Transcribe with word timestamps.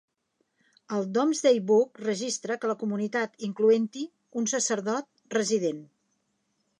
El 0.95 1.03
"Domesday 1.17 1.59
Book" 1.71 1.99
registra 2.05 2.57
que 2.63 2.71
la 2.71 2.77
comunitat 2.83 3.37
incloent-hi 3.49 4.07
un 4.43 4.49
sacerdot 4.55 5.37
resident. 5.41 5.89